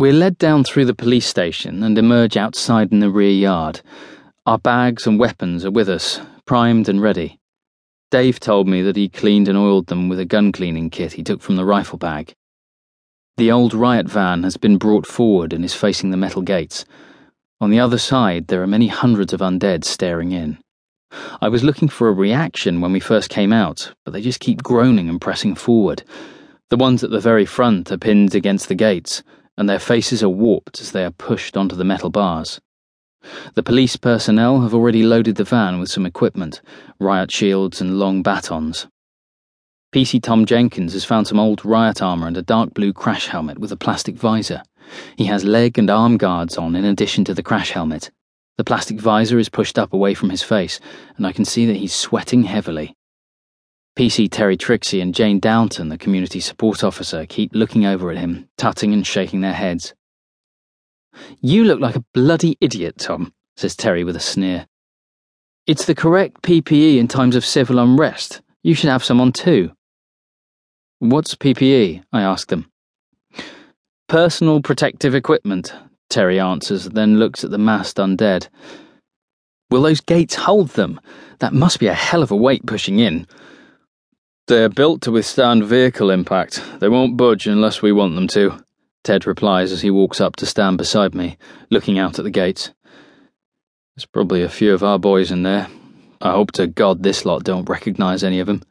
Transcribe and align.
We're 0.00 0.14
led 0.14 0.38
down 0.38 0.64
through 0.64 0.86
the 0.86 0.94
police 0.94 1.26
station 1.26 1.82
and 1.82 1.98
emerge 1.98 2.38
outside 2.38 2.90
in 2.90 3.00
the 3.00 3.10
rear 3.10 3.28
yard. 3.28 3.82
Our 4.46 4.58
bags 4.58 5.06
and 5.06 5.20
weapons 5.20 5.62
are 5.66 5.70
with 5.70 5.90
us, 5.90 6.18
primed 6.46 6.88
and 6.88 7.02
ready. 7.02 7.38
Dave 8.10 8.40
told 8.40 8.66
me 8.66 8.80
that 8.80 8.96
he 8.96 9.10
cleaned 9.10 9.46
and 9.46 9.58
oiled 9.58 9.88
them 9.88 10.08
with 10.08 10.18
a 10.18 10.24
gun 10.24 10.52
cleaning 10.52 10.88
kit 10.88 11.12
he 11.12 11.22
took 11.22 11.42
from 11.42 11.56
the 11.56 11.66
rifle 11.66 11.98
bag. 11.98 12.32
The 13.36 13.50
old 13.52 13.74
riot 13.74 14.08
van 14.08 14.42
has 14.42 14.56
been 14.56 14.78
brought 14.78 15.06
forward 15.06 15.52
and 15.52 15.66
is 15.66 15.74
facing 15.74 16.08
the 16.08 16.16
metal 16.16 16.40
gates. 16.40 16.86
On 17.60 17.68
the 17.68 17.80
other 17.80 17.98
side, 17.98 18.46
there 18.46 18.62
are 18.62 18.66
many 18.66 18.86
hundreds 18.86 19.34
of 19.34 19.40
undead 19.40 19.84
staring 19.84 20.32
in. 20.32 20.56
I 21.42 21.50
was 21.50 21.62
looking 21.62 21.90
for 21.90 22.08
a 22.08 22.12
reaction 22.12 22.80
when 22.80 22.94
we 22.94 23.00
first 23.00 23.28
came 23.28 23.52
out, 23.52 23.92
but 24.06 24.12
they 24.12 24.22
just 24.22 24.40
keep 24.40 24.62
groaning 24.62 25.10
and 25.10 25.20
pressing 25.20 25.56
forward. 25.56 26.04
The 26.70 26.78
ones 26.78 27.04
at 27.04 27.10
the 27.10 27.20
very 27.20 27.44
front 27.44 27.92
are 27.92 27.98
pinned 27.98 28.34
against 28.34 28.68
the 28.68 28.74
gates, 28.74 29.22
and 29.60 29.68
their 29.68 29.78
faces 29.78 30.22
are 30.22 30.30
warped 30.30 30.80
as 30.80 30.92
they 30.92 31.04
are 31.04 31.10
pushed 31.10 31.54
onto 31.54 31.76
the 31.76 31.84
metal 31.84 32.08
bars. 32.08 32.62
The 33.52 33.62
police 33.62 33.94
personnel 33.94 34.62
have 34.62 34.72
already 34.72 35.02
loaded 35.02 35.36
the 35.36 35.44
van 35.44 35.78
with 35.78 35.90
some 35.90 36.06
equipment 36.06 36.62
riot 36.98 37.30
shields 37.30 37.78
and 37.78 37.98
long 37.98 38.22
batons. 38.22 38.86
PC 39.94 40.22
Tom 40.22 40.46
Jenkins 40.46 40.94
has 40.94 41.04
found 41.04 41.26
some 41.26 41.38
old 41.38 41.62
riot 41.62 42.00
armour 42.00 42.26
and 42.26 42.38
a 42.38 42.42
dark 42.42 42.72
blue 42.72 42.94
crash 42.94 43.26
helmet 43.26 43.58
with 43.58 43.70
a 43.70 43.76
plastic 43.76 44.14
visor. 44.14 44.62
He 45.16 45.26
has 45.26 45.44
leg 45.44 45.78
and 45.78 45.90
arm 45.90 46.16
guards 46.16 46.56
on 46.56 46.74
in 46.74 46.86
addition 46.86 47.26
to 47.26 47.34
the 47.34 47.42
crash 47.42 47.72
helmet. 47.72 48.10
The 48.56 48.64
plastic 48.64 48.98
visor 48.98 49.38
is 49.38 49.50
pushed 49.50 49.78
up 49.78 49.92
away 49.92 50.14
from 50.14 50.30
his 50.30 50.42
face, 50.42 50.80
and 51.18 51.26
I 51.26 51.32
can 51.32 51.44
see 51.44 51.66
that 51.66 51.76
he's 51.76 51.92
sweating 51.92 52.44
heavily. 52.44 52.96
PC 54.00 54.30
Terry 54.30 54.56
Trixie 54.56 55.02
and 55.02 55.14
Jane 55.14 55.40
Downton, 55.40 55.90
the 55.90 55.98
community 55.98 56.40
support 56.40 56.82
officer, 56.82 57.26
keep 57.26 57.50
looking 57.52 57.84
over 57.84 58.10
at 58.10 58.16
him, 58.16 58.48
tutting 58.56 58.94
and 58.94 59.06
shaking 59.06 59.42
their 59.42 59.52
heads. 59.52 59.92
You 61.42 61.64
look 61.64 61.80
like 61.80 61.96
a 61.96 62.04
bloody 62.14 62.56
idiot, 62.62 62.96
Tom, 62.96 63.34
says 63.58 63.76
Terry 63.76 64.02
with 64.02 64.16
a 64.16 64.20
sneer. 64.20 64.66
It's 65.66 65.84
the 65.84 65.94
correct 65.94 66.40
PPE 66.40 66.96
in 66.96 67.08
times 67.08 67.36
of 67.36 67.44
civil 67.44 67.78
unrest. 67.78 68.40
You 68.62 68.72
should 68.72 68.88
have 68.88 69.04
some 69.04 69.20
on 69.20 69.32
too. 69.32 69.70
What's 71.00 71.34
PPE? 71.34 72.02
I 72.10 72.22
ask 72.22 72.48
them. 72.48 72.70
Personal 74.08 74.62
protective 74.62 75.14
equipment, 75.14 75.74
Terry 76.08 76.40
answers, 76.40 76.86
then 76.86 77.18
looks 77.18 77.44
at 77.44 77.50
the 77.50 77.58
massed 77.58 77.98
undead. 77.98 78.48
Will 79.70 79.82
those 79.82 80.00
gates 80.00 80.36
hold 80.36 80.70
them? 80.70 80.98
That 81.40 81.52
must 81.52 81.78
be 81.78 81.88
a 81.88 81.92
hell 81.92 82.22
of 82.22 82.30
a 82.30 82.36
weight 82.36 82.64
pushing 82.64 82.98
in. 82.98 83.26
They're 84.50 84.68
built 84.68 85.00
to 85.02 85.12
withstand 85.12 85.64
vehicle 85.64 86.10
impact. 86.10 86.60
They 86.80 86.88
won't 86.88 87.16
budge 87.16 87.46
unless 87.46 87.82
we 87.82 87.92
want 87.92 88.16
them 88.16 88.26
to. 88.26 88.64
Ted 89.04 89.24
replies 89.24 89.70
as 89.70 89.82
he 89.82 89.92
walks 89.92 90.20
up 90.20 90.34
to 90.36 90.44
stand 90.44 90.76
beside 90.76 91.14
me, 91.14 91.38
looking 91.70 92.00
out 92.00 92.18
at 92.18 92.24
the 92.24 92.32
gates. 92.32 92.72
There's 93.94 94.06
probably 94.06 94.42
a 94.42 94.48
few 94.48 94.74
of 94.74 94.82
our 94.82 94.98
boys 94.98 95.30
in 95.30 95.44
there. 95.44 95.68
I 96.20 96.32
hope 96.32 96.50
to 96.54 96.66
God 96.66 97.04
this 97.04 97.24
lot 97.24 97.44
don't 97.44 97.68
recognize 97.68 98.24
any 98.24 98.40
of 98.40 98.48
them. 98.48 98.64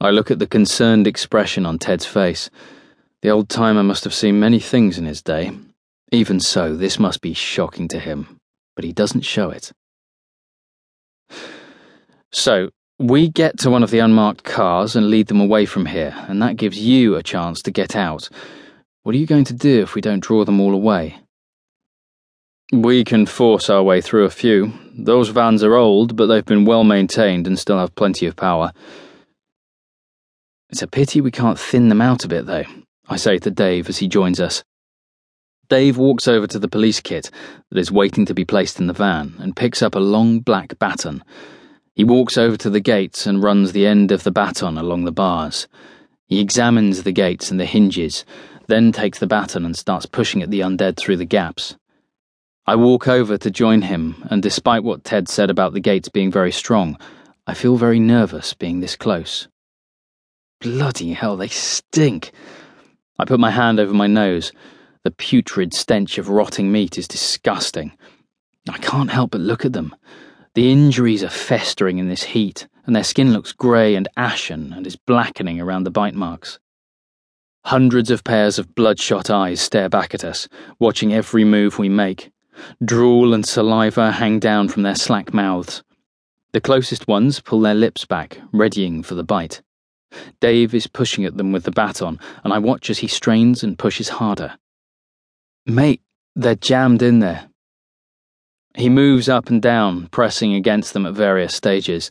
I 0.00 0.10
look 0.10 0.30
at 0.30 0.38
the 0.38 0.46
concerned 0.46 1.08
expression 1.08 1.66
on 1.66 1.80
Ted's 1.80 2.06
face. 2.06 2.48
The 3.22 3.30
old 3.30 3.48
timer 3.48 3.82
must 3.82 4.04
have 4.04 4.14
seen 4.14 4.38
many 4.38 4.60
things 4.60 4.96
in 4.96 5.06
his 5.06 5.22
day. 5.22 5.50
Even 6.12 6.38
so, 6.38 6.76
this 6.76 7.00
must 7.00 7.20
be 7.20 7.34
shocking 7.34 7.88
to 7.88 7.98
him, 7.98 8.38
but 8.76 8.84
he 8.84 8.92
doesn't 8.92 9.22
show 9.22 9.50
it. 9.50 9.72
So, 12.30 12.70
we 12.98 13.28
get 13.28 13.58
to 13.60 13.70
one 13.70 13.82
of 13.82 13.90
the 13.90 13.98
unmarked 13.98 14.44
cars 14.44 14.96
and 14.96 15.10
lead 15.10 15.26
them 15.26 15.40
away 15.40 15.66
from 15.66 15.86
here, 15.86 16.14
and 16.28 16.40
that 16.42 16.56
gives 16.56 16.78
you 16.78 17.16
a 17.16 17.22
chance 17.22 17.62
to 17.62 17.70
get 17.70 17.96
out. 17.96 18.28
What 19.02 19.14
are 19.14 19.18
you 19.18 19.26
going 19.26 19.44
to 19.44 19.54
do 19.54 19.82
if 19.82 19.94
we 19.94 20.00
don't 20.00 20.22
draw 20.22 20.44
them 20.44 20.60
all 20.60 20.74
away? 20.74 21.18
We 22.72 23.04
can 23.04 23.26
force 23.26 23.68
our 23.68 23.82
way 23.82 24.00
through 24.00 24.24
a 24.24 24.30
few. 24.30 24.72
Those 24.94 25.28
vans 25.28 25.62
are 25.62 25.74
old, 25.74 26.16
but 26.16 26.26
they've 26.26 26.44
been 26.44 26.64
well 26.64 26.84
maintained 26.84 27.46
and 27.46 27.58
still 27.58 27.78
have 27.78 27.94
plenty 27.94 28.26
of 28.26 28.36
power. 28.36 28.72
It's 30.70 30.82
a 30.82 30.86
pity 30.86 31.20
we 31.20 31.30
can't 31.30 31.58
thin 31.58 31.88
them 31.88 32.00
out 32.00 32.24
a 32.24 32.28
bit, 32.28 32.46
though, 32.46 32.64
I 33.08 33.16
say 33.16 33.36
to 33.38 33.50
Dave 33.50 33.88
as 33.88 33.98
he 33.98 34.08
joins 34.08 34.40
us. 34.40 34.64
Dave 35.68 35.98
walks 35.98 36.28
over 36.28 36.46
to 36.46 36.58
the 36.58 36.68
police 36.68 37.00
kit 37.00 37.30
that 37.70 37.78
is 37.78 37.92
waiting 37.92 38.24
to 38.26 38.34
be 38.34 38.44
placed 38.44 38.78
in 38.78 38.86
the 38.86 38.92
van 38.92 39.34
and 39.38 39.56
picks 39.56 39.82
up 39.82 39.94
a 39.94 40.00
long 40.00 40.40
black 40.40 40.78
baton. 40.78 41.22
He 41.94 42.04
walks 42.04 42.38
over 42.38 42.56
to 42.56 42.70
the 42.70 42.80
gates 42.80 43.26
and 43.26 43.42
runs 43.42 43.72
the 43.72 43.86
end 43.86 44.12
of 44.12 44.22
the 44.22 44.30
baton 44.30 44.78
along 44.78 45.04
the 45.04 45.12
bars. 45.12 45.68
He 46.26 46.40
examines 46.40 47.02
the 47.02 47.12
gates 47.12 47.50
and 47.50 47.60
the 47.60 47.66
hinges 47.66 48.24
then 48.66 48.92
takes 48.92 49.18
the 49.18 49.26
baton 49.26 49.64
and 49.64 49.76
starts 49.76 50.06
pushing 50.06 50.42
at 50.42 50.50
the 50.50 50.60
undead 50.60 50.96
through 50.96 51.16
the 51.16 51.24
gaps. 51.24 51.76
I 52.66 52.76
walk 52.76 53.08
over 53.08 53.36
to 53.36 53.50
join 53.50 53.82
him, 53.82 54.26
and 54.30 54.42
despite 54.42 54.84
what 54.84 55.04
Ted 55.04 55.28
said 55.28 55.50
about 55.50 55.72
the 55.72 55.80
gates 55.80 56.08
being 56.08 56.30
very 56.30 56.52
strong, 56.52 56.96
I 57.46 57.54
feel 57.54 57.76
very 57.76 57.98
nervous 57.98 58.54
being 58.54 58.80
this 58.80 58.96
close. 58.96 59.48
Bloody 60.60 61.12
hell, 61.12 61.36
they 61.36 61.48
stink. 61.48 62.30
I 63.18 63.24
put 63.24 63.40
my 63.40 63.50
hand 63.50 63.80
over 63.80 63.92
my 63.92 64.06
nose. 64.06 64.52
The 65.02 65.10
putrid 65.10 65.74
stench 65.74 66.18
of 66.18 66.28
rotting 66.28 66.70
meat 66.70 66.96
is 66.96 67.08
disgusting. 67.08 67.92
I 68.68 68.78
can't 68.78 69.10
help 69.10 69.32
but 69.32 69.40
look 69.40 69.64
at 69.64 69.72
them. 69.72 69.94
The 70.54 70.70
injuries 70.70 71.24
are 71.24 71.30
festering 71.30 71.98
in 71.98 72.08
this 72.08 72.22
heat, 72.22 72.68
and 72.84 72.94
their 72.94 73.04
skin 73.04 73.32
looks 73.32 73.52
grey 73.52 73.94
and 73.94 74.06
ashen 74.18 74.72
and 74.74 74.86
is 74.86 74.96
blackening 74.96 75.60
around 75.60 75.84
the 75.84 75.90
bite 75.90 76.14
marks. 76.14 76.58
Hundreds 77.64 78.10
of 78.10 78.22
pairs 78.22 78.58
of 78.58 78.74
bloodshot 78.74 79.30
eyes 79.30 79.60
stare 79.60 79.88
back 79.88 80.14
at 80.14 80.24
us, 80.24 80.48
watching 80.78 81.14
every 81.14 81.44
move 81.44 81.78
we 81.78 81.88
make. 81.88 82.30
Drool 82.84 83.32
and 83.32 83.46
saliva 83.46 84.12
hang 84.12 84.40
down 84.40 84.68
from 84.68 84.82
their 84.82 84.94
slack 84.94 85.32
mouths. 85.32 85.82
The 86.52 86.60
closest 86.60 87.08
ones 87.08 87.40
pull 87.40 87.60
their 87.60 87.74
lips 87.74 88.04
back, 88.04 88.38
readying 88.52 89.02
for 89.02 89.14
the 89.14 89.24
bite. 89.24 89.62
Dave 90.40 90.74
is 90.74 90.86
pushing 90.86 91.24
at 91.24 91.38
them 91.38 91.52
with 91.52 91.64
the 91.64 91.70
baton, 91.70 92.20
and 92.44 92.52
I 92.52 92.58
watch 92.58 92.90
as 92.90 92.98
he 92.98 93.06
strains 93.06 93.62
and 93.64 93.78
pushes 93.78 94.10
harder. 94.10 94.58
Mate, 95.64 96.02
they're 96.36 96.56
jammed 96.56 97.00
in 97.00 97.20
there. 97.20 97.48
He 98.74 98.88
moves 98.88 99.28
up 99.28 99.50
and 99.50 99.60
down, 99.60 100.08
pressing 100.08 100.54
against 100.54 100.92
them 100.92 101.04
at 101.04 101.14
various 101.14 101.54
stages. 101.54 102.10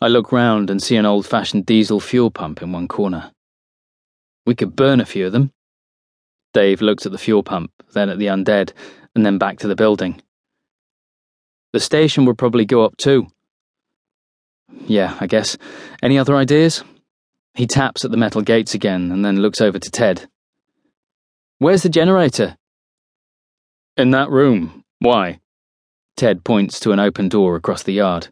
I 0.00 0.08
look 0.08 0.32
round 0.32 0.70
and 0.70 0.82
see 0.82 0.96
an 0.96 1.06
old 1.06 1.26
fashioned 1.26 1.66
diesel 1.66 2.00
fuel 2.00 2.30
pump 2.30 2.62
in 2.62 2.72
one 2.72 2.88
corner. 2.88 3.32
We 4.46 4.54
could 4.54 4.74
burn 4.74 5.00
a 5.00 5.06
few 5.06 5.26
of 5.26 5.32
them. 5.32 5.52
Dave 6.54 6.80
looked 6.80 7.04
at 7.04 7.12
the 7.12 7.18
fuel 7.18 7.42
pump, 7.42 7.70
then 7.92 8.08
at 8.08 8.18
the 8.18 8.26
undead, 8.26 8.72
and 9.14 9.26
then 9.26 9.36
back 9.36 9.58
to 9.58 9.68
the 9.68 9.76
building. 9.76 10.22
The 11.72 11.80
station 11.80 12.24
would 12.24 12.38
probably 12.38 12.64
go 12.64 12.84
up 12.84 12.96
too. 12.96 13.26
Yeah, 14.86 15.16
I 15.20 15.26
guess. 15.26 15.58
Any 16.02 16.18
other 16.18 16.36
ideas? 16.36 16.82
He 17.54 17.66
taps 17.66 18.04
at 18.04 18.10
the 18.10 18.16
metal 18.16 18.40
gates 18.40 18.74
again 18.74 19.12
and 19.12 19.24
then 19.24 19.40
looks 19.40 19.60
over 19.60 19.78
to 19.78 19.90
Ted. 19.90 20.28
Where's 21.58 21.82
the 21.82 21.88
generator? 21.88 22.56
In 23.96 24.12
that 24.12 24.30
room. 24.30 24.84
Why? 25.00 25.40
Ted 26.18 26.42
points 26.42 26.80
to 26.80 26.90
an 26.90 26.98
open 26.98 27.28
door 27.28 27.54
across 27.54 27.84
the 27.84 27.92
yard. 27.92 28.26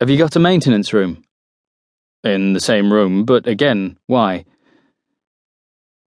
Have 0.00 0.10
you 0.10 0.18
got 0.18 0.34
a 0.34 0.40
maintenance 0.40 0.92
room? 0.92 1.22
In 2.24 2.52
the 2.52 2.58
same 2.58 2.92
room, 2.92 3.24
but 3.24 3.46
again, 3.46 3.96
why? 4.08 4.44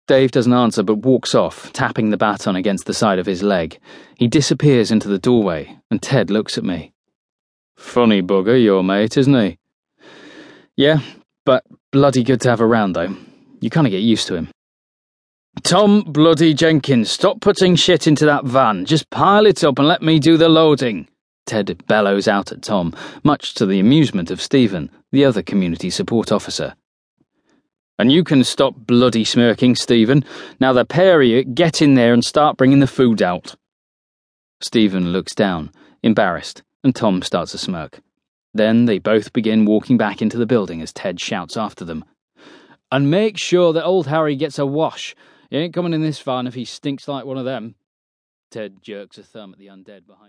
Dave 0.09 0.32
doesn't 0.32 0.53
answer 0.53 0.82
but 0.82 1.05
walks 1.05 1.37
off, 1.37 1.72
tapping 1.72 2.10
the 2.10 2.16
baton 2.16 2.56
against 2.56 2.87
the 2.87 2.94
side 2.94 3.21
of 3.21 3.26
his 3.26 3.44
leg. 3.44 3.78
He 4.16 4.26
disappears 4.26 4.91
into 4.91 5.06
the 5.06 5.21
doorway, 5.21 5.78
and 5.88 6.03
Ted 6.03 6.31
looks 6.31 6.59
at 6.59 6.65
me. 6.65 6.93
Funny 7.76 8.21
bugger, 8.21 8.60
your 8.60 8.82
mate, 8.82 9.16
isn't 9.16 9.34
he? 9.34 9.59
Yeah, 10.76 10.99
but 11.44 11.62
bloody 11.93 12.25
good 12.25 12.41
to 12.41 12.50
have 12.50 12.60
around, 12.60 12.94
though. 12.94 13.16
You 13.60 13.71
kind 13.71 13.87
of 13.87 13.93
get 13.93 14.03
used 14.03 14.26
to 14.26 14.34
him. 14.34 14.49
Tom 15.66 16.03
Bloody 16.03 16.54
Jenkins, 16.54 17.10
stop 17.10 17.41
putting 17.41 17.75
shit 17.75 18.06
into 18.06 18.25
that 18.25 18.44
van. 18.44 18.85
Just 18.85 19.11
pile 19.11 19.46
it 19.46 19.64
up 19.64 19.81
and 19.81 19.88
let 19.88 20.00
me 20.00 20.20
do 20.20 20.37
the 20.37 20.49
loading. 20.49 21.08
Ted 21.44 21.85
bellows 21.88 22.29
out 22.29 22.52
at 22.52 22.62
Tom, 22.62 22.94
much 23.25 23.55
to 23.55 23.67
the 23.67 23.81
amusement 23.81 24.31
of 24.31 24.41
Stephen, 24.41 24.93
the 25.11 25.25
other 25.25 25.43
community 25.43 25.91
support 25.91 26.31
officer. 26.31 26.76
And 27.99 28.12
you 28.12 28.23
can 28.23 28.44
stop 28.44 28.76
bloody 28.76 29.25
smirking, 29.25 29.75
Stephen. 29.75 30.25
Now 30.61 30.73
the 30.73 30.85
pair 30.85 31.20
of 31.20 31.26
you 31.26 31.43
get 31.43 31.82
in 31.82 31.96
there 31.96 32.14
and 32.14 32.25
start 32.25 32.56
bringing 32.56 32.79
the 32.79 32.87
food 32.87 33.20
out. 33.20 33.56
Stephen 34.61 35.08
looks 35.08 35.35
down, 35.35 35.73
embarrassed, 36.00 36.62
and 36.85 36.94
Tom 36.94 37.23
starts 37.23 37.50
to 37.50 37.58
smirk. 37.58 37.99
Then 38.55 38.85
they 38.85 39.00
both 39.00 39.32
begin 39.32 39.64
walking 39.64 39.96
back 39.96 40.23
into 40.23 40.38
the 40.38 40.46
building 40.46 40.81
as 40.81 40.93
Ted 40.93 41.19
shouts 41.19 41.56
after 41.56 41.85
them. 41.85 42.05
And 42.93 43.11
make 43.11 43.37
sure 43.37 43.73
that 43.73 43.85
old 43.85 44.06
Harry 44.06 44.37
gets 44.37 44.61
a 44.61 44.64
wash. 44.67 45.17
He 45.50 45.56
ain't 45.56 45.75
coming 45.75 45.93
in 45.93 46.02
this 46.02 46.20
van 46.20 46.46
if 46.46 46.54
he 46.54 46.64
stinks 46.64 47.08
like 47.08 47.25
one 47.25 47.38
of 47.38 47.44
them. 47.44 47.76
Ted 48.50 48.82
jerks 48.82 49.19
a 49.19 49.22
thumb 49.22 49.52
at 49.52 49.58
the 49.58 49.66
undead 49.66 50.06
behind. 50.06 50.25